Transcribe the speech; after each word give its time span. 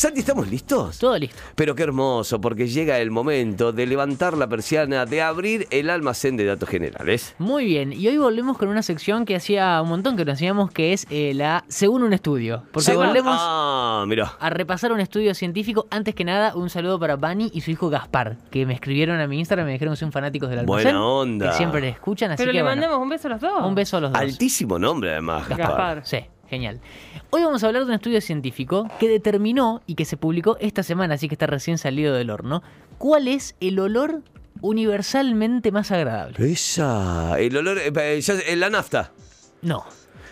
Santi, 0.00 0.20
¿estamos 0.20 0.48
listos? 0.48 0.98
Todo 0.98 1.18
listo. 1.18 1.36
Pero 1.54 1.74
qué 1.74 1.82
hermoso, 1.82 2.40
porque 2.40 2.66
llega 2.68 2.98
el 3.00 3.10
momento 3.10 3.70
de 3.70 3.84
levantar 3.86 4.34
la 4.34 4.46
persiana, 4.48 5.04
de 5.04 5.20
abrir 5.20 5.66
el 5.70 5.90
almacén 5.90 6.38
de 6.38 6.46
datos 6.46 6.70
generales. 6.70 7.34
Muy 7.38 7.66
bien, 7.66 7.92
y 7.92 8.08
hoy 8.08 8.16
volvemos 8.16 8.56
con 8.56 8.68
una 8.70 8.80
sección 8.80 9.26
que 9.26 9.36
hacía 9.36 9.78
un 9.82 9.90
montón 9.90 10.16
que 10.16 10.24
nos 10.24 10.36
hacíamos, 10.36 10.70
que 10.70 10.94
es 10.94 11.06
eh, 11.10 11.32
la 11.34 11.64
según 11.68 12.02
un 12.02 12.14
estudio. 12.14 12.62
Porque 12.72 12.86
Según- 12.86 13.08
volvemos 13.08 13.36
Ah, 13.38 14.06
a 14.40 14.48
repasar 14.48 14.90
un 14.92 15.00
estudio 15.00 15.34
científico. 15.34 15.86
Antes 15.90 16.14
que 16.14 16.24
nada, 16.24 16.56
un 16.56 16.70
saludo 16.70 16.98
para 16.98 17.16
Bani 17.16 17.50
y 17.52 17.60
su 17.60 17.70
hijo 17.70 17.90
Gaspar, 17.90 18.38
que 18.50 18.64
me 18.64 18.72
escribieron 18.72 19.20
a 19.20 19.26
mi 19.26 19.38
Instagram 19.38 19.66
y 19.66 19.68
me 19.68 19.72
dijeron 19.74 19.92
que 19.92 20.00
son 20.00 20.12
fanáticos 20.12 20.48
del 20.48 20.60
almacén. 20.60 20.82
Buena 20.94 21.04
onda. 21.04 21.50
Que 21.50 21.56
siempre 21.58 21.82
le 21.82 21.90
escuchan, 21.90 22.30
así 22.30 22.38
Pero 22.42 22.52
que 22.52 22.56
le 22.56 22.62
bueno, 22.62 22.76
mandamos 22.80 23.02
un 23.02 23.08
beso 23.10 23.28
a 23.28 23.32
los 23.32 23.40
dos. 23.42 23.66
un 23.66 23.74
beso 23.74 23.98
a 23.98 24.00
los 24.00 24.12
dos. 24.12 24.18
Altísimo 24.22 24.78
nombre, 24.78 25.10
además. 25.10 25.46
Gaspar. 25.46 25.66
Gaspar. 25.68 26.00
Sí, 26.06 26.18
genial. 26.50 26.80
Hoy 27.30 27.42
vamos 27.44 27.62
a 27.64 27.68
hablar 27.68 27.84
de 27.84 27.88
un 27.88 27.94
estudio 27.94 28.20
científico 28.20 28.86
que 28.98 29.08
determinó 29.08 29.80
y 29.86 29.94
que 29.94 30.04
se 30.04 30.16
publicó 30.18 30.56
esta 30.60 30.82
semana, 30.82 31.14
así 31.14 31.28
que 31.28 31.34
está 31.36 31.46
recién 31.46 31.78
salido 31.78 32.14
del 32.14 32.28
horno, 32.30 32.62
cuál 32.98 33.28
es 33.28 33.54
el 33.60 33.78
olor 33.78 34.22
universalmente 34.60 35.70
más 35.72 35.90
agradable. 35.92 36.36
Esa. 36.52 37.38
El 37.38 37.56
olor. 37.56 37.78
eh, 37.78 37.92
eh, 37.94 38.20
ya- 38.20 38.34
eh, 38.34 38.56
la 38.56 38.68
nafta. 38.70 39.12
No. 39.62 39.84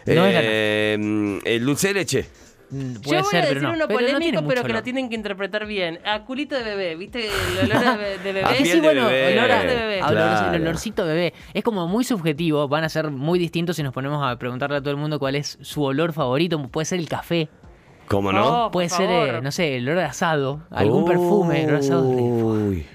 No 0.06 0.24
es 0.26 0.34
la 0.34 0.40
Eh, 0.42 0.96
mm, 0.98 1.38
El 1.44 1.64
dulce 1.64 1.88
de 1.88 1.94
leche. 1.94 2.26
Mm, 2.70 2.94
Yo 2.94 3.00
Puede 3.00 3.22
voy 3.22 3.30
ser, 3.30 3.38
a 3.38 3.46
decir 3.46 3.58
pero 3.58 3.68
no. 3.68 3.74
uno 3.74 3.84
Pero 3.88 4.00
no 4.00 4.06
polémico, 4.06 4.30
pero, 4.30 4.42
mucho 4.42 4.62
que 4.64 4.72
lo 4.74 4.82
tienen 4.82 5.08
que 5.08 5.14
interpretar 5.14 5.66
bien. 5.66 6.00
A 6.04 6.24
culito 6.24 6.54
de 6.54 6.62
bebé, 6.64 6.96
¿viste? 6.96 7.26
El 7.26 7.70
olor 7.70 7.98
de, 7.98 8.18
de 8.18 8.32
bebé. 8.32 8.44
A 8.44 8.48
piel 8.50 8.64
sí, 8.66 8.70
de 8.72 8.80
bueno, 8.80 9.06
bebé. 9.06 9.38
olor 9.38 9.50
a- 9.52 9.60
de 9.62 9.74
bebé. 9.74 9.98
Claro. 10.00 10.54
el 10.54 10.62
olorcito 10.62 11.06
de 11.06 11.14
bebé. 11.14 11.34
Es 11.54 11.64
como 11.64 11.88
muy 11.88 12.04
subjetivo, 12.04 12.68
van 12.68 12.84
a 12.84 12.88
ser 12.88 13.10
muy 13.10 13.38
distintos 13.38 13.76
si 13.76 13.82
nos 13.82 13.94
ponemos 13.94 14.22
a 14.22 14.36
preguntarle 14.38 14.76
a 14.76 14.80
todo 14.80 14.90
el 14.90 14.96
mundo 14.98 15.18
cuál 15.18 15.34
es 15.36 15.56
su 15.62 15.82
olor 15.82 16.12
favorito. 16.12 16.60
Puede 16.68 16.84
ser 16.84 16.98
el 16.98 17.08
café, 17.08 17.48
¿Cómo 18.06 18.32
no? 18.32 18.66
Oh, 18.66 18.70
puede 18.70 18.88
ser, 18.88 19.10
eh, 19.10 19.40
no 19.42 19.50
sé, 19.52 19.76
el 19.76 19.88
olor 19.88 20.04
a 20.04 20.06
asado, 20.08 20.62
algún 20.70 21.04
perfume, 21.04 21.60
el 21.62 21.66
olor 21.68 21.76
a 21.76 21.78
asado. 21.80 22.10
es 22.10 22.16
rico. 22.16 22.26
Uy. 22.68 22.86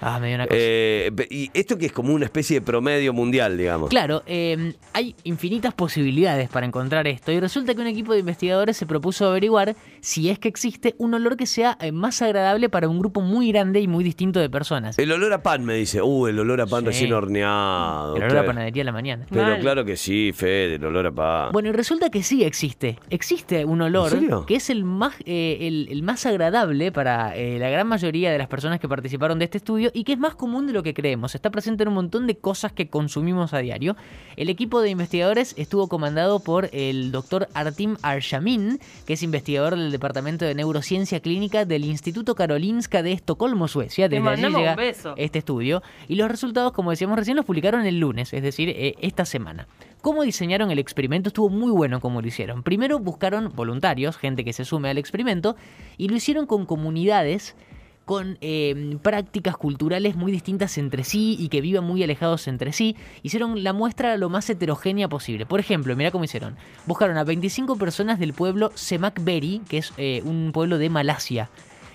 Ah, 0.00 0.18
me 0.18 0.28
dio 0.28 0.36
una 0.36 0.46
cosa. 0.46 0.56
Eh, 0.58 1.10
y 1.30 1.50
esto 1.54 1.76
que 1.76 1.86
es 1.86 1.92
como 1.92 2.14
una 2.14 2.24
especie 2.24 2.60
de 2.60 2.64
promedio 2.64 3.12
mundial, 3.12 3.56
digamos. 3.58 3.90
Claro, 3.90 4.22
eh, 4.26 4.74
hay 4.92 5.14
infinitas 5.24 5.74
posibilidades 5.74 6.48
para 6.48 6.66
encontrar 6.66 7.06
esto 7.06 7.32
y 7.32 7.40
resulta 7.40 7.74
que 7.74 7.80
un 7.80 7.86
equipo 7.86 8.12
de 8.12 8.20
investigadores 8.20 8.76
se 8.76 8.86
propuso 8.86 9.26
averiguar 9.26 9.76
si 10.00 10.30
es 10.30 10.38
que 10.38 10.48
existe 10.48 10.94
un 10.98 11.14
olor 11.14 11.36
que 11.36 11.46
sea 11.46 11.76
eh, 11.80 11.92
más 11.92 12.22
agradable 12.22 12.68
para 12.68 12.88
un 12.88 12.98
grupo 12.98 13.20
muy 13.20 13.52
grande 13.52 13.80
y 13.80 13.88
muy 13.88 14.02
distinto 14.04 14.40
de 14.40 14.48
personas. 14.48 14.98
El 14.98 15.12
olor 15.12 15.32
a 15.32 15.42
pan 15.42 15.64
me 15.64 15.74
dice. 15.74 16.00
Uh, 16.02 16.26
el 16.28 16.38
olor 16.38 16.60
a 16.60 16.66
pan 16.66 16.80
Sí. 16.80 16.86
recién 16.86 17.12
horneado. 17.12 18.16
El 18.16 18.22
olor 18.24 18.38
a 18.38 18.46
panadería 18.46 18.82
a 18.82 18.86
la 18.86 18.92
mañana. 18.92 19.26
Pero 19.28 19.42
Mal. 19.42 19.60
claro 19.60 19.84
que 19.84 19.96
sí, 19.96 20.32
Fede, 20.34 20.76
el 20.76 20.84
olor 20.84 21.06
a 21.08 21.12
pan. 21.12 21.52
Bueno, 21.52 21.68
y 21.68 21.72
resulta 21.72 22.10
que 22.10 22.22
sí 22.22 22.42
existe. 22.42 22.98
Existe 23.10 23.64
un 23.64 23.80
olor 23.82 24.46
que 24.46 24.56
es 24.56 24.70
el 24.70 24.84
más, 24.84 25.14
eh, 25.24 25.58
el, 25.60 25.88
el 25.90 26.02
más 26.02 26.24
agradable 26.26 26.90
para 26.92 27.36
eh, 27.36 27.58
la 27.58 27.68
gran 27.70 27.86
mayoría 27.86 28.30
de 28.32 28.38
las 28.38 28.48
personas 28.48 28.80
que 28.80 28.88
participaron 28.88 29.38
de 29.38 29.44
este 29.44 29.58
estudio 29.58 29.89
y 29.94 30.04
que 30.04 30.12
es 30.12 30.18
más 30.18 30.34
común 30.34 30.66
de 30.66 30.72
lo 30.72 30.82
que 30.82 30.94
creemos. 30.94 31.34
Está 31.34 31.50
presente 31.50 31.82
en 31.82 31.88
un 31.88 31.94
montón 31.94 32.26
de 32.26 32.36
cosas 32.36 32.72
que 32.72 32.88
consumimos 32.88 33.52
a 33.52 33.58
diario. 33.58 33.96
El 34.36 34.48
equipo 34.48 34.80
de 34.80 34.90
investigadores 34.90 35.54
estuvo 35.56 35.88
comandado 35.88 36.40
por 36.40 36.68
el 36.72 37.12
doctor 37.12 37.48
Artim 37.54 37.96
Arshamin, 38.02 38.80
que 39.06 39.14
es 39.14 39.22
investigador 39.22 39.76
del 39.76 39.90
Departamento 39.90 40.44
de 40.44 40.54
Neurociencia 40.54 41.20
Clínica 41.20 41.64
del 41.64 41.84
Instituto 41.84 42.34
Karolinska 42.34 43.02
de 43.02 43.12
Estocolmo, 43.12 43.68
Suecia. 43.68 44.08
Desde 44.08 44.28
allí 44.28 44.42
llega 44.42 44.76
este 45.16 45.38
estudio. 45.38 45.82
Y 46.08 46.16
los 46.16 46.30
resultados, 46.30 46.72
como 46.72 46.90
decíamos 46.90 47.18
recién, 47.18 47.36
los 47.36 47.44
publicaron 47.44 47.86
el 47.86 47.98
lunes, 47.98 48.32
es 48.32 48.42
decir, 48.42 48.68
eh, 48.68 48.94
esta 49.00 49.24
semana. 49.24 49.66
¿Cómo 50.02 50.22
diseñaron 50.22 50.70
el 50.70 50.78
experimento? 50.78 51.28
Estuvo 51.28 51.50
muy 51.50 51.70
bueno 51.70 52.00
como 52.00 52.22
lo 52.22 52.28
hicieron. 52.28 52.62
Primero 52.62 52.98
buscaron 52.98 53.52
voluntarios, 53.54 54.16
gente 54.16 54.44
que 54.44 54.54
se 54.54 54.64
sume 54.64 54.88
al 54.88 54.96
experimento, 54.96 55.56
y 55.98 56.08
lo 56.08 56.16
hicieron 56.16 56.46
con 56.46 56.64
comunidades 56.64 57.54
con 58.10 58.38
eh, 58.40 58.98
prácticas 59.02 59.56
culturales 59.56 60.16
muy 60.16 60.32
distintas 60.32 60.78
entre 60.78 61.04
sí 61.04 61.36
y 61.38 61.48
que 61.48 61.60
vivan 61.60 61.84
muy 61.84 62.02
alejados 62.02 62.48
entre 62.48 62.72
sí. 62.72 62.96
Hicieron 63.22 63.62
la 63.62 63.72
muestra 63.72 64.16
lo 64.16 64.28
más 64.28 64.50
heterogénea 64.50 65.08
posible. 65.08 65.46
Por 65.46 65.60
ejemplo, 65.60 65.94
mira 65.94 66.10
cómo 66.10 66.24
hicieron. 66.24 66.56
Buscaron 66.86 67.16
a 67.18 67.22
25 67.22 67.76
personas 67.76 68.18
del 68.18 68.32
pueblo 68.32 68.72
Semakberi, 68.74 69.62
que 69.68 69.78
es 69.78 69.92
eh, 69.96 70.22
un 70.24 70.50
pueblo 70.52 70.78
de 70.78 70.90
Malasia. 70.90 71.50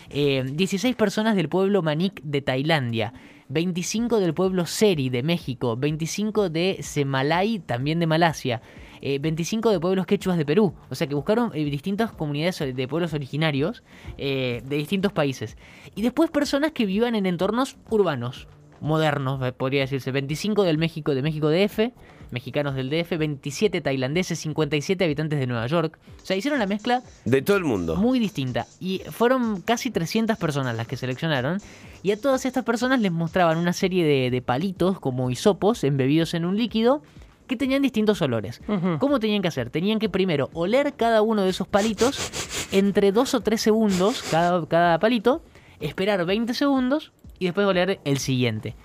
Eh, 0.10 0.46
16 0.50 0.96
personas 0.96 1.36
del 1.36 1.50
pueblo 1.50 1.82
Manik 1.82 2.22
de 2.24 2.42
Tailandia. 2.42 3.12
25 3.50 4.22
del 4.22 4.34
pueblo 4.34 4.66
Seri 4.66 5.10
de 5.10 5.22
México. 5.22 5.76
25 5.76 6.50
de 6.50 6.78
Semalay, 6.80 7.60
también 7.60 8.00
de 8.00 8.08
Malasia. 8.08 8.62
Eh, 9.02 9.20
25 9.20 9.70
de 9.72 9.80
pueblos 9.80 10.06
quechuas 10.06 10.38
de 10.38 10.46
Perú. 10.46 10.74
O 10.90 10.96
sea 10.96 11.08
que 11.08 11.16
buscaron 11.16 11.52
eh, 11.54 11.64
distintas 11.66 12.12
comunidades 12.12 12.60
de 12.60 12.88
pueblos 12.88 13.14
originarios 13.14 13.84
eh, 14.18 14.62
de 14.66 14.76
distintos 14.78 15.12
países. 15.12 15.58
Y 15.96 16.02
después 16.02 16.30
personas 16.30 16.72
que 16.72 16.86
vivan 16.86 17.16
en 17.16 17.26
entornos 17.26 17.78
urbanos, 17.90 18.48
modernos, 18.82 19.42
eh, 19.46 19.52
podría 19.52 19.82
decirse. 19.82 20.12
25 20.12 20.64
del 20.64 20.78
México, 20.78 21.16
de 21.16 21.22
México 21.22 21.50
DF, 21.50 21.92
mexicanos 22.32 22.76
del 22.76 22.90
DF, 22.90 23.18
27 23.18 23.82
tailandeses, 23.82 24.40
57 24.40 25.04
habitantes 25.04 25.40
de 25.40 25.48
Nueva 25.48 25.68
York. 25.68 26.00
O 26.22 26.26
sea, 26.26 26.36
hicieron 26.36 26.60
la 26.60 26.68
mezcla 26.68 27.02
De 27.24 27.42
todo 27.42 27.58
el 27.58 27.64
mundo. 27.64 27.96
muy 27.96 28.20
distinta. 28.20 28.68
Y 28.80 29.02
fueron 29.10 29.62
casi 29.62 29.92
300 29.92 30.38
personas 30.38 30.76
las 30.76 30.88
que 30.88 30.98
seleccionaron. 30.98 31.60
Y 32.04 32.12
a 32.12 32.20
todas 32.20 32.46
estas 32.46 32.64
personas 32.64 33.00
les 33.00 33.12
mostraban 33.12 33.58
una 33.58 33.74
serie 33.74 34.06
de, 34.06 34.30
de 34.30 34.42
palitos 34.42 35.00
como 35.00 35.30
hisopos 35.30 35.84
embebidos 35.84 36.34
en 36.34 36.46
un 36.46 36.56
líquido 36.58 37.02
que 37.48 37.56
tenían 37.56 37.82
distintos 37.82 38.22
olores. 38.22 38.62
¿Cómo 39.00 39.20
tenían 39.20 39.42
que 39.42 39.48
hacer? 39.48 39.70
Tenían 39.70 40.00
que 40.00 40.10
primero 40.10 40.50
oler 40.54 40.94
cada 40.96 41.22
uno 41.22 41.44
de 41.44 41.50
esos 41.50 41.68
palitos 41.68 42.68
entre 42.72 43.12
2 43.12 43.34
o 43.36 43.40
3 43.42 43.62
segundos 43.62 44.24
cada, 44.32 44.66
cada 44.68 45.00
palito, 45.00 45.42
esperar 45.80 46.26
20 46.26 46.54
segundos 46.54 47.12
y 47.40 47.46
después 47.46 47.68
oler 47.68 48.00
el 48.06 48.18
siguiente. 48.18 48.76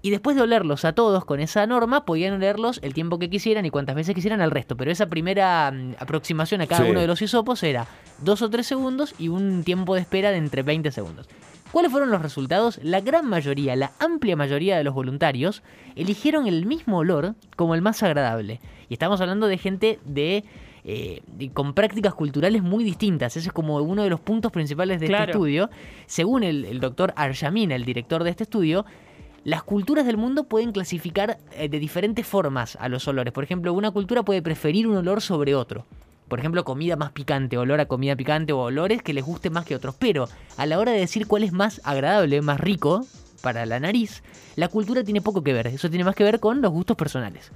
Y 0.00 0.10
después 0.10 0.36
de 0.36 0.42
olerlos 0.42 0.84
a 0.84 0.92
todos 0.92 1.24
con 1.24 1.40
esa 1.40 1.66
norma, 1.66 2.04
podían 2.04 2.34
olerlos 2.34 2.78
el 2.84 2.94
tiempo 2.94 3.18
que 3.18 3.28
quisieran 3.28 3.66
y 3.66 3.70
cuantas 3.70 3.96
veces 3.96 4.14
quisieran 4.14 4.40
al 4.40 4.52
resto. 4.52 4.76
Pero 4.76 4.92
esa 4.92 5.06
primera 5.06 5.72
mm, 5.72 5.94
aproximación 5.98 6.60
a 6.60 6.68
cada 6.68 6.84
Sí. 6.84 6.90
uno 6.90 7.00
de 7.00 7.08
los 7.08 7.20
hisopos 7.20 7.62
era 7.64 7.86
2 8.22 8.42
o 8.42 8.48
3 8.48 8.64
segundos 8.64 9.14
y 9.18 9.26
un 9.26 9.64
tiempo 9.64 9.96
de 9.96 10.02
espera 10.02 10.30
de 10.30 10.36
entre 10.36 10.62
20 10.62 10.92
segundos. 10.92 11.26
¿Cuáles 11.72 11.92
fueron 11.92 12.10
los 12.10 12.22
resultados? 12.22 12.80
La 12.82 13.00
gran 13.00 13.26
mayoría, 13.26 13.76
la 13.76 13.92
amplia 13.98 14.36
mayoría 14.36 14.78
de 14.78 14.84
los 14.84 14.94
voluntarios 14.94 15.62
eligieron 15.96 16.46
el 16.46 16.64
mismo 16.64 16.98
olor 16.98 17.34
como 17.56 17.74
el 17.74 17.82
más 17.82 18.02
agradable. 18.02 18.60
Y 18.88 18.94
estamos 18.94 19.20
hablando 19.20 19.46
de 19.48 19.58
gente 19.58 19.98
de, 20.06 20.44
eh, 20.84 21.20
con 21.52 21.74
prácticas 21.74 22.14
culturales 22.14 22.62
muy 22.62 22.84
distintas. 22.84 23.36
Ese 23.36 23.48
es 23.48 23.52
como 23.52 23.76
uno 23.80 24.02
de 24.02 24.08
los 24.08 24.20
puntos 24.20 24.50
principales 24.50 24.98
de 24.98 25.06
este 25.06 25.24
estudio. 25.24 25.68
Según 26.06 26.42
el, 26.42 26.64
el 26.64 26.80
doctor 26.80 27.12
Arshamin, 27.16 27.70
el 27.70 27.84
director 27.84 28.24
de 28.24 28.30
este 28.30 28.44
estudio, 28.44 28.86
las 29.44 29.62
culturas 29.62 30.06
del 30.06 30.16
mundo 30.16 30.44
pueden 30.44 30.72
clasificar 30.72 31.38
eh, 31.52 31.68
de 31.68 31.78
diferentes 31.78 32.26
formas 32.26 32.76
a 32.80 32.88
los 32.88 33.06
olores. 33.08 33.32
Por 33.32 33.44
ejemplo, 33.44 33.74
una 33.74 33.90
cultura 33.90 34.22
puede 34.22 34.40
preferir 34.40 34.86
un 34.86 34.96
olor 34.96 35.20
sobre 35.20 35.54
otro. 35.54 35.84
Por 36.28 36.38
ejemplo, 36.38 36.64
comida 36.64 36.96
más 36.96 37.12
picante, 37.12 37.56
olor 37.56 37.80
a 37.80 37.86
comida 37.86 38.14
picante 38.14 38.52
o 38.52 38.58
olores 38.60 39.02
que 39.02 39.14
les 39.14 39.24
guste 39.24 39.50
más 39.50 39.64
que 39.64 39.74
otros. 39.74 39.94
Pero 39.98 40.28
a 40.56 40.66
la 40.66 40.78
hora 40.78 40.92
de 40.92 41.00
decir 41.00 41.26
cuál 41.26 41.42
es 41.42 41.52
más 41.52 41.80
agradable, 41.84 42.42
más 42.42 42.60
rico 42.60 43.06
para 43.42 43.64
la 43.66 43.80
nariz, 43.80 44.22
la 44.56 44.68
cultura 44.68 45.04
tiene 45.04 45.22
poco 45.22 45.42
que 45.42 45.52
ver. 45.52 45.68
Eso 45.68 45.88
tiene 45.88 46.04
más 46.04 46.14
que 46.14 46.24
ver 46.24 46.40
con 46.40 46.60
los 46.60 46.72
gustos 46.72 46.96
personales. 46.96 47.50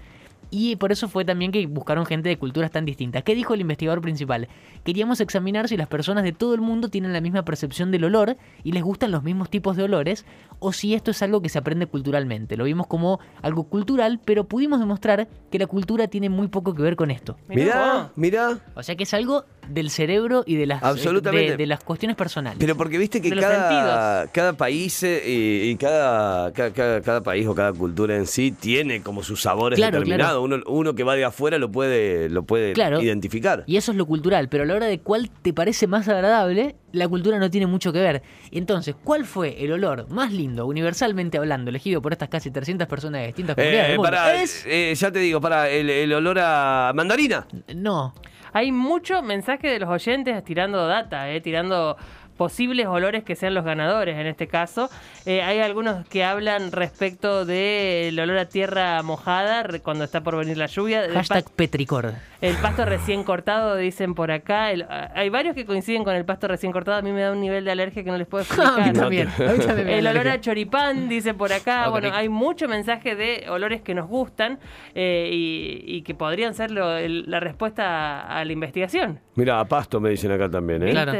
Y 0.54 0.76
por 0.76 0.92
eso 0.92 1.08
fue 1.08 1.24
también 1.24 1.50
que 1.50 1.66
buscaron 1.66 2.04
gente 2.04 2.28
de 2.28 2.36
culturas 2.36 2.70
tan 2.70 2.84
distintas. 2.84 3.22
¿Qué 3.22 3.34
dijo 3.34 3.54
el 3.54 3.62
investigador 3.62 4.02
principal? 4.02 4.48
Queríamos 4.84 5.22
examinar 5.22 5.66
si 5.66 5.78
las 5.78 5.88
personas 5.88 6.24
de 6.24 6.32
todo 6.32 6.52
el 6.54 6.60
mundo 6.60 6.90
tienen 6.90 7.14
la 7.14 7.22
misma 7.22 7.42
percepción 7.42 7.90
del 7.90 8.04
olor 8.04 8.36
y 8.62 8.72
les 8.72 8.82
gustan 8.82 9.12
los 9.12 9.22
mismos 9.22 9.48
tipos 9.48 9.78
de 9.78 9.84
olores 9.84 10.26
o 10.58 10.74
si 10.74 10.92
esto 10.92 11.10
es 11.10 11.22
algo 11.22 11.40
que 11.40 11.48
se 11.48 11.58
aprende 11.58 11.86
culturalmente. 11.86 12.58
Lo 12.58 12.64
vimos 12.64 12.86
como 12.86 13.18
algo 13.40 13.64
cultural, 13.64 14.20
pero 14.22 14.44
pudimos 14.44 14.78
demostrar 14.78 15.26
que 15.50 15.58
la 15.58 15.66
cultura 15.66 16.08
tiene 16.08 16.28
muy 16.28 16.48
poco 16.48 16.74
que 16.74 16.82
ver 16.82 16.96
con 16.96 17.10
esto. 17.10 17.38
Mirá, 17.48 18.12
mirá. 18.14 18.58
O 18.74 18.82
sea 18.82 18.94
que 18.94 19.04
es 19.04 19.14
algo 19.14 19.46
del 19.68 19.90
cerebro 19.90 20.42
y 20.46 20.56
de 20.56 20.66
las, 20.66 20.82
Absolutamente. 20.82 21.52
de, 21.52 21.56
de 21.56 21.66
las 21.66 21.82
cuestiones 21.82 22.16
personales. 22.16 22.58
Pero 22.58 22.76
porque 22.76 22.98
viste 22.98 23.20
que 23.20 23.30
los 23.30 23.44
cada, 23.44 24.26
cada 24.28 24.52
país 24.54 25.02
eh, 25.02 25.22
y, 25.70 25.76
cada, 25.76 26.52
cada, 26.52 27.22
país 27.22 27.46
o 27.46 27.54
cada 27.54 27.72
cultura 27.72 28.16
en 28.16 28.26
sí 28.26 28.52
tiene 28.52 29.02
como 29.02 29.22
sus 29.22 29.42
sabores 29.42 29.76
Claro, 29.78 29.98
determinados. 29.98 30.42
Uno, 30.44 30.56
uno 30.66 30.94
que 30.94 31.04
va 31.04 31.14
de 31.14 31.24
afuera 31.24 31.58
lo 31.58 31.70
puede, 31.70 32.28
lo 32.28 32.42
puede 32.42 32.72
Claro. 32.72 33.00
identificar. 33.00 33.64
Y 33.66 33.76
eso 33.76 33.92
es 33.92 33.98
lo 33.98 34.06
cultural, 34.06 34.48
pero 34.48 34.64
a 34.64 34.66
la 34.66 34.74
hora 34.74 34.86
de 34.86 35.00
cuál 35.00 35.30
te 35.30 35.52
parece 35.52 35.86
más 35.86 36.08
agradable, 36.08 36.76
la 36.92 37.08
cultura 37.08 37.38
no 37.38 37.50
tiene 37.50 37.66
mucho 37.66 37.92
que 37.92 38.00
ver. 38.00 38.22
Entonces, 38.50 38.94
¿cuál 39.02 39.24
fue 39.24 39.64
el 39.64 39.72
olor 39.72 40.08
más 40.10 40.32
lindo, 40.32 40.66
universalmente 40.66 41.38
hablando, 41.38 41.70
elegido 41.70 42.02
por 42.02 42.12
estas 42.12 42.28
casi 42.28 42.50
300 42.50 42.86
personas 42.88 43.20
de 43.22 43.26
distintas 43.28 43.56
comunidades 43.56 43.86
Eh, 43.86 43.88
del 43.90 43.96
mundo? 43.98 44.10
pará, 44.10 44.42
Es... 44.42 44.64
eh, 44.66 44.92
ya 44.94 45.10
te 45.10 45.18
digo, 45.20 45.40
para 45.40 45.70
el, 45.70 45.88
el 45.88 46.12
olor 46.12 46.38
a 46.40 46.92
mandarina. 46.94 47.46
No. 47.74 48.14
Hay 48.52 48.70
mucho 48.70 49.22
mensaje 49.22 49.68
de 49.68 49.78
los 49.78 49.88
oyentes 49.88 50.44
tirando 50.44 50.86
data, 50.86 51.30
eh, 51.30 51.40
tirando 51.40 51.96
posibles 52.36 52.86
olores 52.86 53.24
que 53.24 53.36
sean 53.36 53.54
los 53.54 53.64
ganadores 53.64 54.16
en 54.18 54.26
este 54.26 54.46
caso. 54.48 54.88
Eh, 55.26 55.42
hay 55.42 55.60
algunos 55.60 56.06
que 56.08 56.24
hablan 56.24 56.72
respecto 56.72 57.44
del 57.44 58.18
olor 58.18 58.38
a 58.38 58.46
tierra 58.48 59.02
mojada 59.02 59.64
cuando 59.82 60.04
está 60.04 60.22
por 60.22 60.36
venir 60.36 60.56
la 60.58 60.66
lluvia. 60.66 61.04
Hashtag 61.12 61.44
Petricor. 61.54 62.14
el 62.40 62.56
pasto 62.56 62.84
recién 62.84 63.22
cortado, 63.24 63.76
dicen 63.76 64.14
por 64.14 64.30
acá. 64.30 64.70
El- 64.72 64.86
hay 65.14 65.28
varios 65.28 65.54
que 65.54 65.64
coinciden 65.64 66.04
con 66.04 66.14
el 66.14 66.24
pasto 66.24 66.48
recién 66.48 66.72
cortado. 66.72 66.98
A 66.98 67.02
mí 67.02 67.12
me 67.12 67.20
da 67.22 67.32
un 67.32 67.40
nivel 67.40 67.64
de 67.64 67.70
alergia 67.70 68.02
que 68.02 68.10
no 68.10 68.18
les 68.18 68.26
puedo 68.26 68.44
A 68.50 68.56
mí 68.56 68.62
explicar. 68.62 68.92
también. 68.94 69.28
A 69.28 69.52
mí 69.52 69.58
también 69.64 69.88
El 69.88 70.06
olor 70.06 70.28
a 70.28 70.40
choripán, 70.40 71.08
dice 71.08 71.34
por 71.34 71.52
acá. 71.52 71.84
Ah, 71.84 71.88
bueno, 71.90 72.10
hay 72.12 72.28
mucho 72.28 72.66
mensaje 72.68 73.14
de 73.14 73.46
olores 73.48 73.80
que 73.82 73.94
nos 73.94 74.08
gustan 74.08 74.58
eh, 74.94 75.28
y, 75.32 75.84
y 75.86 76.02
que 76.02 76.14
podrían 76.14 76.54
ser 76.54 76.70
lo- 76.70 76.96
el- 76.96 77.24
la 77.30 77.40
respuesta 77.40 78.20
a, 78.22 78.40
a 78.40 78.44
la 78.44 78.52
investigación. 78.52 79.20
Mira, 79.36 79.60
a 79.60 79.64
pasto 79.64 80.00
me 80.00 80.10
dicen 80.10 80.32
acá 80.32 80.48
también, 80.50 80.82
¿eh? 80.82 80.90
Claro. 80.90 81.12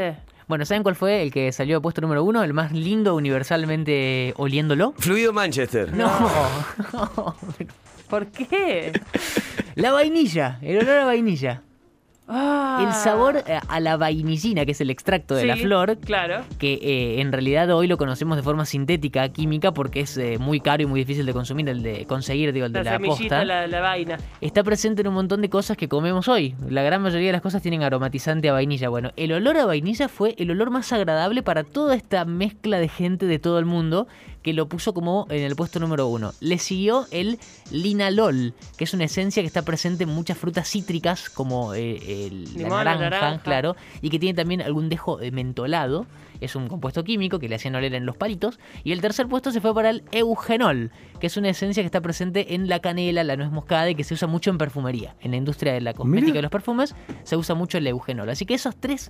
Bueno, 0.53 0.65
¿saben 0.65 0.83
cuál 0.83 0.93
fue 0.93 1.23
el 1.23 1.31
que 1.31 1.51
salió 1.51 1.81
puesto 1.81 1.99
número 1.99 2.23
uno? 2.23 2.43
El 2.43 2.53
más 2.53 2.71
lindo 2.71 3.15
universalmente 3.15 4.35
oliéndolo. 4.37 4.93
Fluido 4.99 5.33
Manchester. 5.33 5.91
No. 5.91 6.11
¿Por 8.07 8.27
qué? 8.27 8.91
la 9.73 9.91
vainilla, 9.91 10.59
el 10.61 10.77
olor 10.77 10.99
a 10.99 11.05
vainilla. 11.05 11.63
Ah. 12.27 12.79
El 12.87 12.93
sabor 12.93 13.43
eh, 13.45 13.59
a 13.67 13.79
la 13.79 13.97
vainillina, 13.97 14.65
que 14.65 14.71
es 14.71 14.81
el 14.81 14.89
extracto 14.89 15.35
de 15.35 15.45
la 15.45 15.57
flor, 15.57 15.97
Claro. 15.97 16.43
que 16.57 16.73
eh, 16.81 17.21
en 17.21 17.31
realidad 17.31 17.69
hoy 17.71 17.87
lo 17.87 17.97
conocemos 17.97 18.37
de 18.37 18.43
forma 18.43 18.65
sintética, 18.65 19.27
química, 19.29 19.73
porque 19.73 19.99
es 20.01 20.17
eh, 20.17 20.37
muy 20.39 20.59
caro 20.61 20.83
y 20.83 20.85
muy 20.85 21.01
difícil 21.01 21.25
de 21.25 21.33
consumir, 21.33 21.67
el 21.69 21.83
de 21.83 22.05
conseguir, 22.05 22.53
digo, 22.53 22.65
el 22.65 22.71
de 22.73 22.83
La 22.83 22.97
posta. 22.99 23.43
la, 23.43 23.67
la 23.67 23.81
vaina. 23.81 24.17
Está 24.41 24.63
presente 24.63 25.01
en 25.01 25.09
un 25.09 25.13
montón 25.15 25.41
de 25.41 25.49
cosas 25.49 25.75
que 25.75 25.87
comemos 25.89 26.27
hoy. 26.29 26.55
La 26.69 26.81
gran 26.81 27.01
mayoría 27.01 27.27
de 27.27 27.33
las 27.33 27.41
cosas 27.41 27.61
tienen 27.61 27.83
aromatizante 27.83 28.47
a 28.49 28.53
vainilla. 28.53 28.89
Bueno, 28.89 29.11
el 29.17 29.33
olor 29.33 29.57
a 29.57 29.65
vainilla 29.65 30.07
fue 30.07 30.33
el 30.37 30.49
olor 30.51 30.69
más 30.71 30.91
agradable 30.93 31.43
para 31.43 31.63
toda 31.63 31.95
esta 31.95 32.23
mezcla 32.25 32.79
de 32.79 32.87
gente 32.87 33.25
de 33.25 33.37
todo 33.39 33.59
el 33.59 33.65
mundo 33.65 34.07
que 34.43 34.53
lo 34.53 34.67
puso 34.67 34.93
como 34.93 35.25
en 35.29 35.41
el 35.43 35.55
puesto 35.55 35.79
número 35.79 36.07
uno. 36.07 36.33
Le 36.41 36.57
siguió 36.59 37.07
el 37.11 37.39
linalol, 37.71 38.53
que 38.77 38.83
es 38.83 38.93
una 38.93 39.05
esencia 39.05 39.41
que 39.41 39.47
está 39.47 39.63
presente 39.63 40.03
en 40.03 40.09
muchas 40.09 40.37
frutas 40.37 40.69
cítricas 40.69 41.29
como 41.29 41.73
eh, 41.73 42.27
el- 42.27 42.43
la 42.45 42.49
Limón, 42.59 42.69
la 42.69 42.83
naranja, 42.95 43.09
naranja. 43.09 43.43
claro, 43.43 43.75
y 44.01 44.09
que 44.09 44.19
tiene 44.19 44.35
también 44.35 44.61
algún 44.61 44.89
dejo 44.89 45.19
eh, 45.21 45.31
mentolado. 45.31 46.05
Es 46.41 46.57
un 46.57 46.67
compuesto 46.67 47.05
químico 47.05 47.39
que 47.39 47.47
le 47.47 47.55
hacían 47.55 47.73
oler 47.75 47.93
en 47.95 48.05
los 48.05 48.17
palitos. 48.17 48.59
Y 48.83 48.91
el 48.91 48.99
tercer 48.99 49.27
puesto 49.27 49.51
se 49.51 49.61
fue 49.61 49.73
para 49.73 49.89
el 49.91 50.03
eugenol, 50.11 50.91
que 51.21 51.27
es 51.27 51.37
una 51.37 51.47
esencia 51.49 51.81
que 51.81 51.85
está 51.85 52.01
presente 52.01 52.53
en 52.53 52.67
la 52.67 52.79
canela, 52.79 53.23
la 53.23 53.37
nuez 53.37 53.49
moscada 53.49 53.89
y 53.89 53.95
que 53.95 54.03
se 54.03 54.13
usa 54.13 54.27
mucho 54.27 54.49
en 54.49 54.57
perfumería. 54.57 55.15
En 55.21 55.31
la 55.31 55.37
industria 55.37 55.71
de 55.71 55.79
la 55.79 55.93
cosmética 55.93 56.27
Mirá. 56.33 56.39
y 56.39 56.41
los 56.41 56.51
perfumes 56.51 56.95
se 57.23 57.37
usa 57.37 57.55
mucho 57.55 57.77
el 57.77 57.87
eugenol. 57.87 58.29
Así 58.29 58.45
que 58.45 58.55
esos 58.55 58.75
tres 58.75 59.09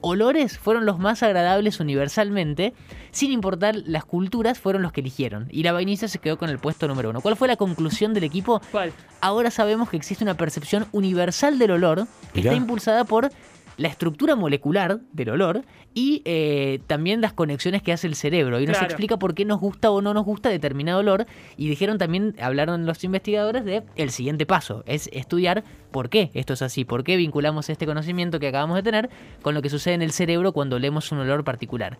olores 0.00 0.58
fueron 0.58 0.86
los 0.86 0.98
más 0.98 1.22
agradables 1.22 1.80
universalmente, 1.80 2.74
sin 3.10 3.32
importar 3.32 3.76
las 3.86 4.04
culturas, 4.04 4.58
fueron 4.58 4.82
los 4.82 4.92
que 4.92 5.00
eligieron. 5.00 5.48
Y 5.50 5.62
la 5.62 5.72
vainilla 5.72 6.08
se 6.08 6.18
quedó 6.18 6.38
con 6.38 6.50
el 6.50 6.58
puesto 6.58 6.88
número 6.88 7.10
uno. 7.10 7.20
¿Cuál 7.20 7.36
fue 7.36 7.48
la 7.48 7.56
conclusión 7.56 8.14
del 8.14 8.24
equipo? 8.24 8.60
¿Cuál? 8.70 8.92
Ahora 9.20 9.50
sabemos 9.50 9.88
que 9.88 9.96
existe 9.96 10.24
una 10.24 10.36
percepción 10.36 10.86
universal 10.92 11.58
del 11.58 11.72
olor 11.72 12.06
que 12.32 12.40
Mirá. 12.40 12.50
está 12.50 12.56
impulsada 12.56 13.04
por 13.04 13.30
la 13.78 13.88
estructura 13.88 14.36
molecular 14.36 15.00
del 15.12 15.30
olor 15.30 15.62
y 15.94 16.20
eh, 16.26 16.80
también 16.86 17.20
las 17.22 17.32
conexiones 17.32 17.80
que 17.82 17.92
hace 17.92 18.06
el 18.06 18.14
cerebro. 18.14 18.60
Y 18.60 18.66
nos 18.66 18.76
Claro. 18.76 18.86
explica 18.92 19.16
por 19.18 19.34
qué 19.34 19.44
nos 19.46 19.58
gusta 19.60 19.90
o 19.90 20.02
no 20.02 20.12
nos 20.12 20.24
gusta 20.26 20.50
determinado 20.50 20.98
olor. 21.00 21.26
Y 21.56 21.68
dijeron 21.68 21.96
también, 21.96 22.34
hablaron 22.40 22.84
los 22.84 23.02
investigadores 23.04 23.64
de 23.64 23.84
el 23.96 24.10
siguiente 24.10 24.44
paso, 24.44 24.82
es 24.86 25.08
estudiar 25.12 25.64
por 25.90 26.10
qué 26.10 26.30
esto 26.34 26.52
es 26.52 26.60
así, 26.62 26.84
por 26.84 27.02
qué 27.04 27.16
vinculamos 27.16 27.70
este 27.70 27.86
conocimiento 27.86 28.38
que 28.38 28.48
acabamos 28.48 28.76
de 28.76 28.82
tener 28.82 29.08
con 29.42 29.54
lo 29.54 29.62
que 29.62 29.70
sucede 29.70 29.94
en 29.94 30.02
el 30.02 30.10
cerebro 30.12 30.52
cuando 30.52 30.76
olemos 30.76 31.10
un 31.12 31.20
olor 31.20 31.42
particular. 31.44 31.98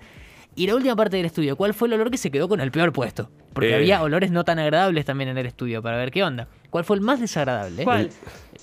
Y 0.56 0.66
la 0.66 0.74
última 0.74 0.96
parte 0.96 1.16
del 1.16 1.26
estudio, 1.26 1.54
¿cuál 1.56 1.72
fue 1.72 1.86
el 1.86 1.94
olor 1.94 2.10
que 2.10 2.16
se 2.18 2.32
quedó 2.32 2.48
con 2.48 2.60
el 2.60 2.72
peor 2.72 2.92
puesto? 2.92 3.30
Porque 3.52 3.70
Eh. 3.70 3.74
había 3.76 4.02
olores 4.02 4.32
no 4.32 4.42
tan 4.44 4.58
agradables 4.58 5.04
también 5.04 5.30
en 5.30 5.38
el 5.38 5.46
estudio, 5.46 5.80
para 5.82 5.96
ver 5.96 6.10
qué 6.10 6.24
onda. 6.24 6.48
¿Cuál 6.70 6.84
fue 6.84 6.96
el 6.96 7.02
más 7.02 7.20
desagradable? 7.20 7.84
¿Cuál? 7.84 8.10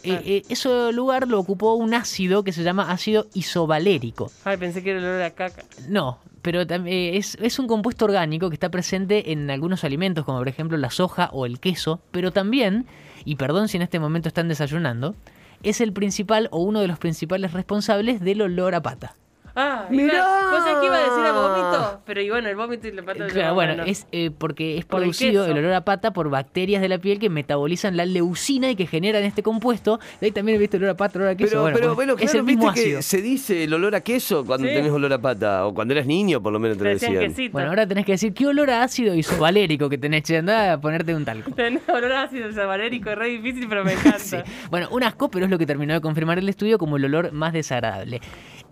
Eh, 0.06 0.22
eh, 0.26 0.44
ese 0.50 0.92
lugar 0.94 1.28
lo 1.28 1.40
ocupó 1.40 1.74
un 1.74 1.94
ácido 1.94 2.44
que 2.44 2.52
se 2.52 2.64
llama 2.64 2.92
ácido 2.92 3.28
isovalérico. 3.34 4.32
Ay, 4.44 4.58
pensé 4.58 4.84
que 4.84 4.92
era 4.92 5.00
el 5.00 5.06
olor 5.06 5.22
a 5.22 5.32
caca. 5.32 5.64
No, 5.90 6.20
pero 6.42 6.62
eh, 6.62 7.18
es, 7.18 7.38
es 7.42 7.58
un 7.58 7.68
compuesto 7.68 8.06
orgánico 8.06 8.50
que 8.50 8.56
está 8.56 8.70
presente 8.70 9.32
en 9.32 9.50
algunos 9.50 9.84
alimentos, 9.84 10.26
como 10.26 10.38
por 10.38 10.48
ejemplo 10.48 10.78
la 10.78 10.92
soja 10.92 11.30
o 11.34 11.46
el 11.46 11.60
queso, 11.60 12.02
pero 12.12 12.32
también, 12.32 12.86
y 13.26 13.36
perdón 13.36 13.68
si 13.68 13.78
en 13.78 13.84
este 13.84 14.00
momento 14.00 14.28
están 14.28 14.48
desayunando, 14.48 15.16
es 15.64 15.82
el 15.82 15.92
principal 15.92 16.48
o 16.52 16.60
uno 16.60 16.82
de 16.82 16.88
los 16.88 17.00
principales 17.00 17.54
responsables 17.54 18.22
del 18.22 18.44
olor 18.44 18.76
a 18.76 18.82
pata. 18.82 19.16
Ah, 19.56 19.86
Mirá. 19.90 20.14
iba, 20.16 20.52
¿vos 20.52 20.64
sabés 20.64 20.80
que 20.80 20.86
iba 20.88 20.96
a 20.98 21.00
decir 21.00 21.26
a 21.26 21.32
vómito? 21.32 22.02
Pero 22.06 22.22
y 22.22 22.30
bueno, 22.30 22.50
el 22.50 22.56
vómito 22.56 22.88
y 22.88 22.92
la 22.92 23.04
pata 23.04 23.24
de 23.24 23.30
Claro, 23.32 23.48
la 23.48 23.54
bueno, 23.54 23.72
mano. 23.78 23.84
es 23.90 24.06
eh, 24.12 24.30
porque 24.38 24.78
es 24.78 24.86
Por 24.86 25.00
producido 25.00 25.46
el, 25.46 25.58
olor 25.58 25.74
a 25.74 25.86
pata 25.86 26.12
por 26.12 26.30
bacterias 26.30 26.82
de 26.82 26.90
la 26.90 26.98
piel 26.98 27.20
que 27.20 27.30
metabolizan 27.30 27.96
la 27.96 28.06
leucina 28.06 28.70
y 28.70 28.76
que 28.76 28.86
generan 28.86 29.24
este 29.24 29.44
compuesto. 29.44 30.00
De 30.20 30.28
ahí 30.28 30.32
también 30.32 30.58
he 30.58 30.60
visto 30.60 30.78
el 30.78 30.84
olor 30.84 30.94
a 30.96 30.98
pata, 30.98 31.18
el 31.20 31.22
olor 31.24 31.34
a 31.34 31.38
queso. 31.38 31.50
Pero, 31.52 31.62
bueno, 31.62 31.76
pero, 31.78 31.96
bueno, 31.96 32.14
bueno, 32.16 32.24
es 32.26 32.32
claro, 32.32 32.40
el 32.40 32.46
mismo 32.46 32.64
viste 32.66 32.82
que 32.82 32.86
ácido. 32.98 33.02
se 33.02 33.22
dice 33.22 33.64
el 33.64 33.74
olor 33.74 33.96
a 33.96 34.02
queso 34.02 34.46
cuando 34.46 34.68
Sí. 34.68 34.74
tenés 34.74 34.92
olor 34.92 35.14
a 35.14 35.20
pata. 35.20 35.66
O 35.66 35.74
cuando 35.74 35.94
eras 35.94 36.06
niño, 36.06 36.42
por 36.44 36.52
lo 36.52 36.60
menos 36.60 36.78
te 36.78 36.84
Te 36.84 36.90
lo 36.90 36.94
decían 36.96 37.20
quesito. 37.20 37.54
Bueno, 37.54 37.70
ahora 37.70 37.88
tenés 37.88 38.06
que 38.06 38.12
decir 38.12 38.34
qué 38.34 38.48
olor 38.48 38.70
a 38.70 38.84
ácido 38.84 39.16
isovalérico 39.16 39.90
que 39.90 39.98
tenés, 39.98 40.24
che, 40.24 40.38
andá 40.38 40.74
a 40.74 40.82
ponerte 40.82 41.16
un 41.16 41.24
talco. 41.24 41.52
Tenés 41.56 41.88
olor 41.88 42.12
a 42.12 42.24
ácido 42.24 42.52
sabalérico, 42.52 43.10
es 43.10 43.18
re 43.18 43.30
difícil, 43.30 43.68
pero 43.70 43.84
me 43.86 43.94
encanta. 43.94 44.16
Sí. 44.26 44.38
Bueno, 44.70 44.88
un 44.92 45.04
asco, 45.04 45.30
pero 45.30 45.46
es 45.46 45.52
lo 45.52 45.58
que 45.58 45.66
terminó 45.66 45.94
de 45.94 46.02
confirmar 46.02 46.40
el 46.40 46.50
estudio 46.50 46.78
como 46.78 46.98
el 46.98 47.06
olor 47.06 47.32
más 47.32 47.54
desagradable. 47.54 48.20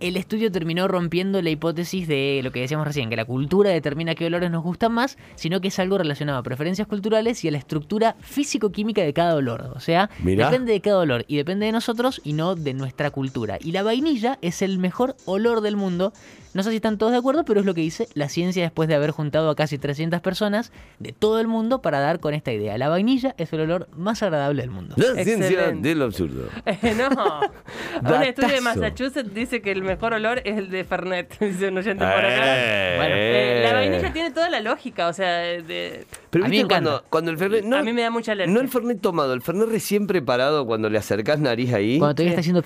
El 0.00 0.16
estudio 0.16 0.50
terminó 0.50 0.88
rompiendo 0.88 1.40
la 1.40 1.50
hipótesis 1.50 2.08
de 2.08 2.40
lo 2.42 2.50
que 2.50 2.60
decíamos 2.60 2.86
recién, 2.86 3.08
que 3.08 3.16
la 3.16 3.24
cultura 3.24 3.70
determina 3.70 4.14
qué 4.14 4.26
olores 4.26 4.50
nos 4.50 4.62
gustan 4.62 4.92
más, 4.92 5.16
sino 5.36 5.60
que 5.60 5.68
es 5.68 5.78
algo 5.78 5.98
relacionado 5.98 6.38
a 6.38 6.42
preferencias 6.42 6.88
culturales 6.88 7.44
y 7.44 7.48
a 7.48 7.50
la 7.50 7.58
estructura 7.58 8.16
físico-química 8.20 9.02
de 9.02 9.12
cada 9.12 9.36
olor. 9.36 9.72
O 9.74 9.80
sea, 9.80 10.10
Mirá. 10.22 10.50
depende 10.50 10.72
de 10.72 10.80
cada 10.80 10.98
olor 10.98 11.24
y 11.28 11.36
depende 11.36 11.66
de 11.66 11.72
nosotros 11.72 12.20
y 12.24 12.32
no 12.32 12.54
de 12.54 12.74
nuestra 12.74 13.10
cultura. 13.10 13.58
Y 13.60 13.72
la 13.72 13.82
vainilla 13.82 14.38
es 14.42 14.62
el 14.62 14.78
mejor 14.78 15.16
olor 15.24 15.60
del 15.60 15.76
mundo. 15.76 16.12
No 16.54 16.62
sé 16.62 16.70
si 16.70 16.76
están 16.76 16.98
todos 16.98 17.12
de 17.12 17.18
acuerdo, 17.18 17.44
pero 17.44 17.60
es 17.60 17.66
lo 17.66 17.74
que 17.74 17.80
dice 17.82 18.08
la 18.14 18.28
ciencia 18.28 18.62
después 18.62 18.88
de 18.88 18.94
haber 18.94 19.10
juntado 19.10 19.50
a 19.50 19.56
casi 19.56 19.76
300 19.78 20.20
personas 20.20 20.72
de 20.98 21.12
todo 21.12 21.40
el 21.40 21.46
mundo 21.48 21.82
para 21.82 22.00
dar 22.00 22.20
con 22.20 22.32
esta 22.34 22.52
idea. 22.52 22.78
La 22.78 22.88
vainilla 22.88 23.34
es 23.38 23.52
el 23.52 23.60
olor 23.60 23.88
más 23.96 24.22
agradable 24.22 24.62
del 24.62 24.70
mundo. 24.70 24.94
La 24.96 25.22
ciencia 25.22 25.72
del 25.72 26.02
absurdo. 26.02 26.48
Eh, 26.64 26.94
no. 26.96 27.08
Un 28.16 28.22
estudio 28.22 28.48
de. 28.54 28.60
Massachusetts 28.60 29.34
dice 29.34 29.60
que 29.60 29.72
el 29.72 29.82
mejor 29.82 30.14
olor 30.14 30.40
es 30.44 30.56
el 30.56 30.70
de 30.70 30.84
Fernet. 30.84 31.38
Dice 31.44 31.68
un 31.68 31.78
oyente 31.78 32.04
por 32.04 32.24
acá. 32.24 32.42
Eh, 32.56 32.94
Bueno, 32.96 33.14
Eh, 33.16 33.60
la 33.64 33.72
vainilla 33.74 34.12
tiene 34.12 34.30
toda 34.30 34.48
la 34.48 34.60
lógica, 34.60 35.08
o 35.08 35.12
sea, 35.12 35.38
de- 35.38 36.06
Pero 36.34 36.46
A 36.46 36.48
mí 36.48 36.58
me 36.58 36.66
cuando, 36.66 36.90
encanta. 36.90 37.08
cuando 37.10 37.30
el 37.30 37.38
Fernet. 37.38 37.64
No, 37.64 37.76
a 37.76 37.82
mí 37.84 37.92
me 37.92 38.02
da 38.02 38.10
mucha 38.10 38.32
alergia. 38.32 38.52
no 38.52 38.60
el 38.60 38.68
Fernet 38.68 39.00
tomado, 39.00 39.34
el 39.34 39.40
Fernet 39.40 39.68
recién 39.68 40.08
preparado 40.08 40.66
cuando 40.66 40.90
le 40.90 40.98
acercás 40.98 41.38
nariz 41.38 41.72
ahí. 41.72 41.98
Cuando 42.00 42.16
todavía 42.16 42.30
está 42.32 42.40
haciendo... 42.40 42.64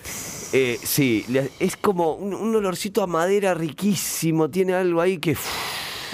Eh, 0.55 0.79
sí, 0.83 1.27
es 1.61 1.77
como 1.77 2.15
un, 2.15 2.33
un 2.33 2.57
olorcito 2.57 3.03
a 3.03 3.07
madera 3.07 3.53
riquísimo. 3.53 4.49
Tiene 4.49 4.73
algo 4.73 5.03
ahí 5.03 5.19
que. 5.19 5.37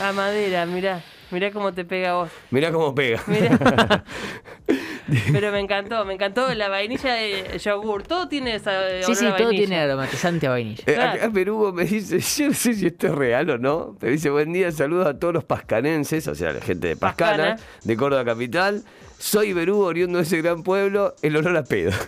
A 0.02 0.12
madera, 0.12 0.66
mirá. 0.66 1.04
Mirá 1.30 1.52
cómo 1.52 1.72
te 1.72 1.84
pega 1.84 2.14
vos. 2.14 2.30
Mirá 2.50 2.72
cómo 2.72 2.92
pega. 2.92 3.22
Mirá. 3.28 4.04
Pero 5.32 5.52
me 5.52 5.60
encantó, 5.60 6.04
me 6.04 6.14
encantó 6.14 6.52
la 6.54 6.68
vainilla 6.68 7.14
de 7.14 7.58
yogur. 7.58 8.02
Todo 8.04 8.28
tiene 8.28 8.54
esa 8.54 8.88
eh, 8.88 9.02
Sí, 9.04 9.14
sí, 9.14 9.24
todo 9.26 9.32
vainilla. 9.46 9.58
tiene 9.66 9.76
aromatizante 9.80 10.46
a 10.46 10.50
vainilla. 10.50 10.82
Eh, 10.86 10.94
Claro. 10.94 11.12
acá 11.22 11.30
Perugo 11.32 11.72
me 11.72 11.84
dice, 11.84 12.18
yo 12.42 12.48
no 12.48 12.54
sé 12.54 12.74
si 12.74 12.86
esto 12.86 13.06
es 13.08 13.14
real 13.14 13.50
o 13.50 13.58
no, 13.58 13.96
pero 14.00 14.12
dice, 14.12 14.30
buen 14.30 14.52
día, 14.52 14.70
saludos 14.72 15.06
a 15.06 15.18
todos 15.18 15.34
los 15.34 15.44
pascanenses, 15.44 16.26
o 16.28 16.34
sea, 16.34 16.52
la 16.52 16.60
gente 16.60 16.88
de 16.88 16.96
Pascana, 16.96 17.36
Pascana. 17.56 17.68
de 17.84 17.96
Córdoba 17.96 18.24
Capital. 18.24 18.82
Soy 19.18 19.52
Berugo, 19.52 19.86
oriundo 19.86 20.18
de 20.18 20.24
ese 20.24 20.40
gran 20.42 20.62
pueblo, 20.62 21.14
el 21.22 21.36
olor 21.36 21.56
a 21.56 21.64
pedo. 21.64 21.92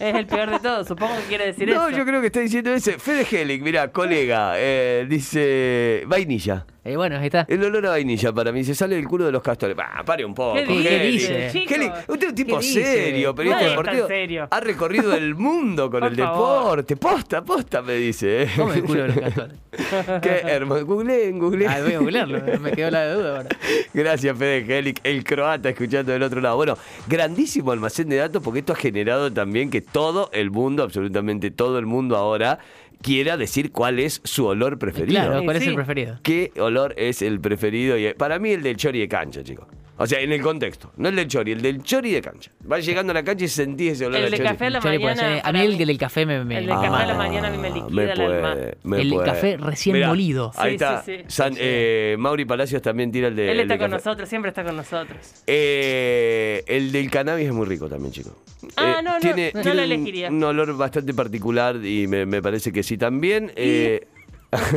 Es 0.00 0.14
el 0.14 0.26
peor 0.26 0.48
de 0.50 0.58
todo, 0.60 0.82
supongo 0.82 1.14
que 1.16 1.22
quiere 1.24 1.46
decir 1.48 1.68
No, 1.68 1.88
eso. 1.88 1.98
yo 1.98 2.06
creo 2.06 2.22
que 2.22 2.28
está 2.28 2.40
diciendo 2.40 2.72
ese. 2.72 2.98
Fede 2.98 3.26
Helig, 3.30 3.60
mirá, 3.60 3.92
colega, 3.92 4.54
eh, 4.56 5.04
dice 5.06 6.04
vainilla. 6.06 6.64
Eh, 6.82 6.96
bueno, 6.96 7.18
ahí 7.18 7.26
está. 7.26 7.44
El 7.46 7.62
olor 7.62 7.84
a 7.86 7.90
vainilla 7.90 8.32
para 8.32 8.52
mí 8.52 8.64
se 8.64 8.74
sale 8.74 8.96
del 8.96 9.06
culo 9.06 9.26
de 9.26 9.32
los 9.32 9.42
castores. 9.42 9.76
Bah, 9.76 10.02
pare 10.04 10.24
un 10.24 10.32
poco. 10.34 10.54
¿Qué 10.54 10.98
dice, 11.10 11.50
chicos? 11.52 11.76
Helig, 11.76 11.92
usted 12.08 12.22
es 12.24 12.30
un 12.30 12.34
tipo 12.34 12.58
¿Qué 12.58 12.64
serio, 12.64 13.34
periodista 13.34 13.66
tan 13.66 13.70
deportivo. 13.76 14.08
serio. 14.08 14.48
Ha 14.50 14.60
recorrido 14.60 15.14
el 15.14 15.34
mundo 15.34 15.90
con 15.90 16.00
Por 16.00 16.10
el 16.12 16.16
favor. 16.16 16.82
deporte. 16.84 16.96
Posta, 16.96 17.44
posta, 17.44 17.82
me 17.82 17.94
dice. 17.94 18.44
eh. 18.44 18.48
¿Cómo 18.56 18.72
el 18.72 18.82
culo 18.82 19.02
de 19.02 19.08
los 19.08 19.18
castores? 19.18 19.56
Qué 20.22 20.30
hermoso. 20.46 20.86
Googleen, 20.86 21.38
googleen. 21.38 21.70
Ah, 21.70 21.80
voy 21.84 21.92
a 21.92 21.98
googlearlo, 21.98 22.60
me 22.60 22.72
quedó 22.72 22.90
la 22.90 23.12
duda 23.12 23.36
ahora. 23.36 23.48
Gracias, 23.94 24.38
Fede 24.38 24.78
Helig, 24.78 25.00
el 25.04 25.22
croata 25.22 25.68
escuchando 25.68 26.12
del 26.12 26.22
otro 26.22 26.40
lado. 26.40 26.56
Bueno, 26.56 26.78
grandísimo 27.06 27.72
almacén 27.72 28.08
de 28.08 28.16
datos 28.16 28.42
porque 28.42 28.60
esto 28.60 28.72
ha 28.72 28.76
generado 28.76 29.30
también 29.30 29.68
que 29.68 29.82
todo 29.82 30.30
el 30.32 30.50
mundo, 30.50 30.82
absolutamente 30.82 31.50
todo 31.50 31.78
el 31.78 31.84
mundo 31.84 32.16
ahora, 32.16 32.58
quiera 33.02 33.36
decir 33.36 33.72
cuál 33.72 33.98
es 33.98 34.20
su 34.24 34.46
olor 34.46 34.78
preferido. 34.78 35.20
Claro, 35.20 35.38
Sí, 35.40 35.44
¿cuál 35.44 35.56
es 35.56 35.66
el 35.66 35.74
preferido? 35.74 36.18
¿Qué 36.22 36.52
olor 36.58 36.94
es 36.96 37.22
el 37.22 37.40
preferido? 37.40 37.98
Y 37.98 38.14
para 38.14 38.38
mí 38.38 38.50
el 38.50 38.62
del 38.62 38.76
chori 38.76 39.00
de 39.00 39.08
cancha, 39.08 39.42
chicos. 39.42 39.66
O 40.02 40.06
sea, 40.06 40.18
en 40.20 40.32
el 40.32 40.40
contexto. 40.40 40.90
No 40.96 41.10
el 41.10 41.16
del 41.16 41.28
chori, 41.28 41.52
el 41.52 41.60
del 41.60 41.82
chori 41.82 42.10
de 42.10 42.22
cancha. 42.22 42.50
Vas 42.64 42.86
llegando 42.86 43.10
a 43.10 43.14
la 43.14 43.22
cancha 43.22 43.44
y 43.44 43.48
sentís 43.48 43.92
ese 43.92 44.06
olor 44.06 44.18
El 44.20 44.26
a 44.26 44.30
de 44.30 44.36
chori. 44.38 44.48
café 44.48 44.64
a 44.66 44.70
la 44.70 44.80
Chori 44.80 44.98
mañana. 44.98 45.20
ser. 45.34 45.42
A 45.44 45.52
mí 45.52 45.60
el 45.60 45.76
del 45.76 45.98
café 45.98 46.24
me. 46.24 46.42
me 46.42 46.56
El 46.58 46.64
de 46.66 46.72
café 46.72 46.86
a 46.86 46.90
la 47.06 47.12
Ah, 47.12 47.16
mañana 47.18 47.48
a 47.48 47.50
mí 47.50 47.58
me 47.58 47.68
liquida 47.70 48.12
el 48.14 48.20
alma. 48.22 48.56
me 48.82 49.00
El 49.02 49.10
puede. 49.10 49.26
café 49.26 49.56
recién 49.58 49.96
Mirá, 49.96 50.08
molido. 50.08 50.52
Ahí 50.56 50.70
Sí, 50.70 50.74
está. 50.76 51.02
sí, 51.02 51.16
sí. 51.18 51.24
San- 51.28 51.54
eh, 51.58 52.16
Mauri 52.18 52.46
Palacios 52.46 52.80
también 52.80 53.12
tira 53.12 53.28
el 53.28 53.36
de. 53.36 53.44
Él 53.44 53.50
el 53.50 53.56
de 53.58 53.62
está 53.74 53.76
con 53.76 53.90
café. 53.90 54.04
nosotros, 54.04 54.28
siempre 54.28 54.48
está 54.48 54.64
con 54.64 54.74
nosotros. 54.76 55.18
Eh, 55.46 56.64
el 56.66 56.92
del 56.92 57.10
cannabis 57.10 57.46
es 57.48 57.52
muy 57.52 57.66
rico 57.66 57.88
también, 57.88 58.12
chicos. 58.12 58.32
Ah, 58.76 59.00
no, 59.04 59.12
no, 59.14 59.18
tiene, 59.20 59.52
no 59.54 59.60
tiene 59.60 59.76
lo 59.76 59.82
un- 59.86 59.92
elegiría. 59.92 60.28
Un, 60.30 60.42
olor 60.44 60.76
bastante 60.76 61.12
particular 61.12 61.76
y 61.84 62.06
me, 62.06 62.24
me 62.24 62.40
parece 62.40 62.72
que 62.72 62.82
sí 62.82 62.96
también. 62.96 63.52
Eh, 63.56 64.06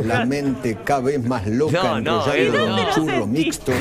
La 0.04 0.24
mente 0.24 0.78
cada 0.84 1.00
vez 1.00 1.24
más 1.24 1.46
loca, 1.48 1.82
No, 1.82 2.00
no, 2.00 2.24
enrollada 2.26 2.38
¿y 2.38 2.46
en 2.46 2.52
dónde 2.52 2.68
un 2.82 2.86
lo 2.86 2.94
churro 2.94 3.26
mixto. 3.26 3.72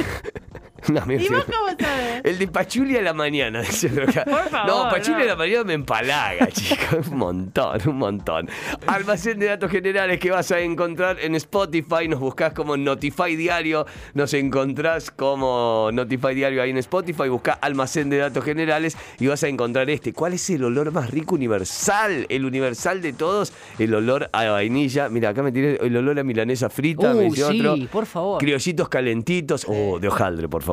no, 0.89 1.13
¿Y 1.13 1.27
vos 1.29 1.45
cómo 1.45 1.67
sabes? 1.79 2.21
El 2.23 2.39
de 2.39 2.47
Pachuli 2.47 2.97
a 2.97 3.01
la 3.01 3.13
mañana. 3.13 3.61
dice 3.73 3.89
por 3.89 4.49
favor, 4.49 4.67
no, 4.67 4.89
Pachuli 4.89 5.17
no. 5.17 5.23
a 5.23 5.27
la 5.27 5.35
mañana 5.35 5.63
me 5.63 5.73
empalaga, 5.73 6.47
chicos. 6.51 7.07
Un 7.09 7.17
montón, 7.17 7.81
un 7.87 7.97
montón. 7.97 8.49
Almacén 8.87 9.39
de 9.39 9.47
datos 9.47 9.71
generales 9.71 10.19
que 10.19 10.31
vas 10.31 10.51
a 10.51 10.59
encontrar 10.59 11.19
en 11.19 11.35
Spotify. 11.35 12.07
Nos 12.07 12.19
buscás 12.19 12.53
como 12.53 12.75
Notify 12.77 13.35
Diario. 13.35 13.85
Nos 14.13 14.33
encontrás 14.33 15.11
como 15.11 15.89
Notify 15.93 16.33
Diario 16.33 16.61
ahí 16.61 16.71
en 16.71 16.77
Spotify. 16.77 17.29
Buscá 17.29 17.53
Almacén 17.53 18.09
de 18.09 18.17
datos 18.17 18.43
generales 18.43 18.97
y 19.19 19.27
vas 19.27 19.43
a 19.43 19.47
encontrar 19.47 19.89
este. 19.89 20.13
¿Cuál 20.13 20.33
es 20.33 20.49
el 20.49 20.63
olor 20.63 20.91
más 20.91 21.11
rico 21.11 21.35
universal? 21.35 22.25
El 22.29 22.45
universal 22.45 23.01
de 23.01 23.13
todos. 23.13 23.53
El 23.79 23.93
olor 23.93 24.29
a 24.31 24.49
vainilla. 24.49 25.09
Mira, 25.09 25.29
acá 25.29 25.43
me 25.43 25.51
tiré 25.51 25.77
el 25.81 25.95
olor 25.95 26.19
a 26.19 26.23
milanesa 26.23 26.69
frita. 26.69 27.13
Uh, 27.13 27.33
sí, 27.33 27.41
otro. 27.41 27.75
por 27.91 28.05
favor. 28.05 28.39
Criollitos 28.39 28.89
calentitos. 28.89 29.65
Oh, 29.67 29.99
de 29.99 30.07
hojaldre, 30.07 30.47
por 30.49 30.63
favor, 30.63 30.72